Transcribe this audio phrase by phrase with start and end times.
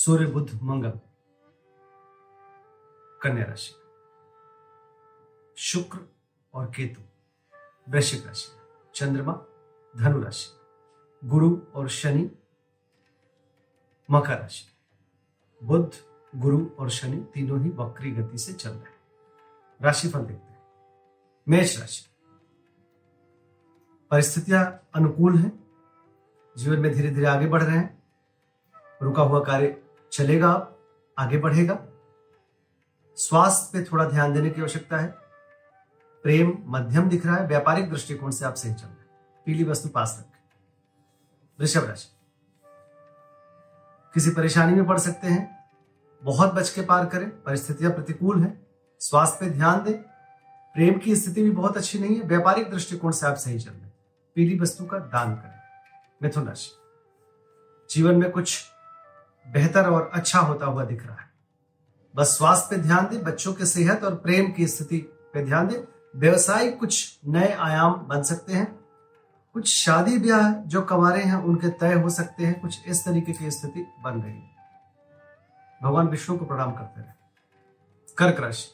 [0.00, 0.90] सूर्य बुध मंगल,
[3.22, 3.74] कन्या राशि,
[5.56, 5.98] शुक्र
[6.54, 7.00] और केतु,
[7.88, 8.48] वृश्चिक राशि,
[8.94, 9.32] चंद्रमा,
[9.96, 10.50] धनु राशि,
[11.28, 12.30] गुरु और शनि,
[14.10, 14.64] मकर राशि।
[15.62, 15.92] बुध
[16.36, 19.00] गुरु और शनि तीनों ही वक्री गति से चल रहे हैं।
[19.82, 20.62] राशिफल देखते हैं।
[21.48, 22.10] मेष राशि।
[24.10, 25.70] परिस्थितियाँ अनुकूल हैं।
[26.56, 28.02] जीवन में धीरे धीरे आगे बढ़ रहे हैं।
[29.02, 30.68] रुका हुआ कार्य चलेगा,
[31.18, 31.78] आगे बढ़ेगा।
[33.16, 35.06] स्वास्थ्य पे थोड़ा ध्यान देने की आवश्यकता है।
[36.22, 39.04] प्रेम मध्यम दिख रहा है, व्यापारिक दृष्टिकोण से आप सही चल रहे
[39.46, 40.38] पीली वस्तु पास रखें।
[41.60, 42.08] वृषभ राशि।
[44.14, 45.70] किसी परेशानी में पड़ सकते हैं।
[46.22, 48.66] बहुत बच के पार करें, परिस्थितियाँ प्रतिकूल हैं।
[49.00, 50.02] स्वास्थ्य पे ध्यान दें।
[50.74, 53.90] प्रेम की स्थिति भी बहुत अच्छी नहीं है, व्यापारिक दृष्टिकोण से आप सही चल रहे
[54.34, 55.60] पीली वस्तु का दान करें।
[56.22, 56.70] मिथुन राशि।
[57.90, 58.64] जीवन में कुछ
[59.50, 61.30] बेहतर और अच्छा होता हुआ दिख रहा है।
[62.16, 64.98] बस स्वास्थ्य पे ध्यान दें, बच्चों के सेहत और प्रेम की स्थिति
[65.34, 65.80] पे ध्यान दें।
[66.16, 68.80] व्यवसाय कुछ नए आयाम बन सकते हैं।
[69.54, 73.50] कुछ शादी ब्याह जो कमारे हैं, उनके तय हो सकते हैं। कुछ इस तरीके की
[73.50, 74.50] स्थिति बन रही है
[75.82, 77.12] भगवान विष्णु को प्रणाम करते रहे
[78.18, 78.68] कर्क राशि।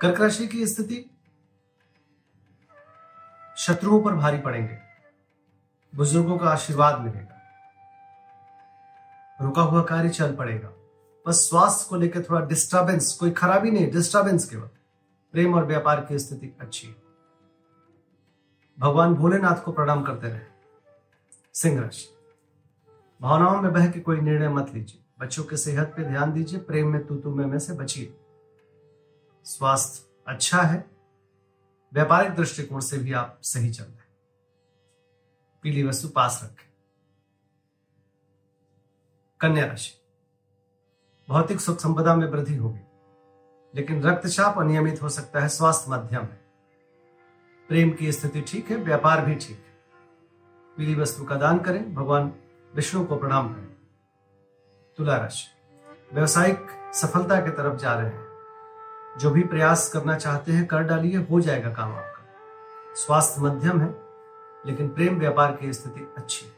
[0.00, 1.04] कर्क राशि की स्थिति,
[3.56, 4.78] शत्रुओं पर भारी पड़ेंगे।
[5.94, 7.37] बुज़ुर्गों का आशीर्वाद मिलेगा।
[9.40, 10.72] रुका हुआ कार्य चल पड़ेगा।
[11.26, 14.68] बस स्वास्थ्य को लेकर थोड़ा डिस्टर्बेंस कोई खराबी नहीं डिस्टरबेंस केवल
[15.32, 16.96] प्रेम और व्यापार की स्थिति अच्छी है।
[18.78, 20.40] भगवान भोलेनाथ को प्रणाम करते रहे।
[21.54, 22.08] सिंह राशि
[23.20, 26.88] भावनाओं में बह के कोई निर्णय मत लीजिए। बच्चों के सेहत पे ध्यान दीजिए प्रेम
[26.88, 28.14] में तू तू में, में से बचिए।
[29.44, 30.84] स्वास्थ्य अच्छा है
[31.94, 34.08] व्यापारिक दृष्टिकोण से भी आप सही चल रहे हैं।
[35.62, 36.68] पीली वस्तु पास रखें।
[39.40, 39.92] कन्या राशि।
[41.28, 42.80] भौतिक सुख संपदा में वृद्धि होगी,
[43.74, 46.40] लेकिन रक्तचाप अनियमित हो सकता है स्वास्थ्य मध्यम है
[47.68, 49.76] प्रेम की स्थिति ठीक है, व्यापार भी ठीक है।
[50.76, 52.32] पीली वस्तु का दान करें, भगवान
[52.74, 53.68] विष्णु को प्रणाम करें।
[54.96, 55.48] तुला राशि।
[56.14, 58.28] व्यवसायिक सफलता की तरफ़ जा रहे हैं।
[59.18, 62.24] जो भी प्रयास करना चाहते हैं, कर डालिए, हो जाएगा काम आपका।
[62.94, 63.94] स्वास्थ्य मध्यम है,
[64.66, 66.57] लेकिन प्रेम व्यापार की स्थिति अच्छी है।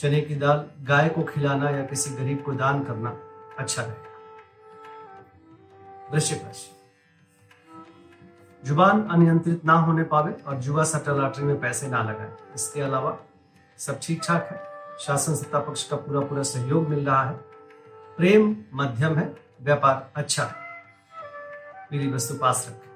[0.00, 3.10] चने की दाल गाय को खिलाना या किसी गरीब को दान करना
[3.58, 4.10] अच्छा रहेगा।
[6.12, 6.70] वृश्चिक राशि।
[8.64, 13.18] ज़ुबान अनियंत्रित ना होने पावे और जुआ सट्टा लॉटरी में पैसे ना लगाए। इसके अलावा
[13.78, 14.62] सब ठीक ठाक है।
[15.00, 17.36] शासन सत्ता पक्ष का पूरा पूरा सहयोग मिल रहा है।
[18.16, 20.54] प्रेम मध्यम है। व्यापार अच्छा है।
[21.90, 22.90] पीली वस्तु पास रखें।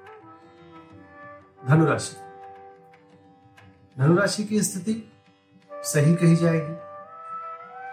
[1.67, 2.15] धनुराशि।
[3.99, 5.11] धनुराशि की स्थिति
[5.71, 6.84] सही कही जाएगी।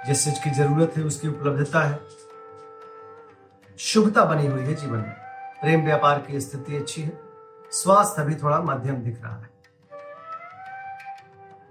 [0.07, 2.01] जिस चीज़ की ज़रूरत है, उसकी उपलब्धता है।
[3.79, 5.17] शुभता बनी हुई है जीवन में।
[5.61, 7.21] प्रेम व्यापार की स्थिति अच्छी है।
[7.73, 9.51] स्वास्थ्य अभी थोड़ा मध्यम दिख रहा है।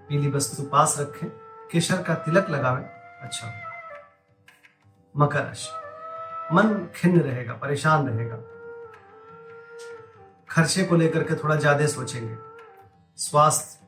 [0.08, 1.28] पीली वस्तु पास रखें।
[1.72, 2.84] केशर का तिलक लगावें।
[3.22, 3.52] अच्छा
[5.16, 5.70] मकर राशि।
[6.54, 8.36] मन खिन्न रहेगा, परेशान रहेगा।
[10.50, 12.36] खर्चे को लेकर के थोड़ा ज़्यादा सोचेंगे।
[13.16, 13.86] स्वास्थ्य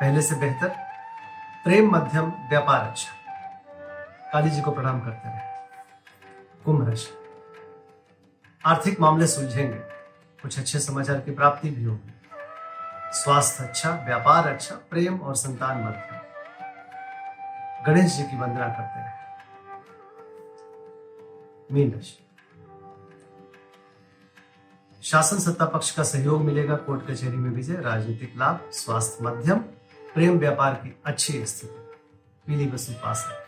[0.00, 0.68] पहले से बेहतर।
[1.64, 3.17] प्रेम मध्यम, व्यापार अच्छा।
[4.32, 5.40] काली जी को प्रणाम करते रहे।
[6.64, 7.10] कुंभ राशि।
[8.64, 9.78] आर्थिक मामले सुलझेंगे।
[10.42, 12.14] कुछ अच्छे समाचार की प्राप्ति भी होगी।
[13.12, 16.18] स्वास्थ्य अच्छा व्यापार अच्छा प्रेम और संतान मध्यम
[17.86, 19.18] गणेश जी की वंदना करते रहे।
[21.72, 22.24] मीन राशि।
[25.02, 29.58] शासन सत्ता पक्ष का सहयोग मिलेगा कोर्ट कचहरी में विजय, राजनीतिक लाभ, स्वास्थ्य मध्यम,
[30.14, 31.74] प्रेम व्यापार की अच्छी स्थिति।
[32.46, 33.47] पीली वस्तु पास नमस्ते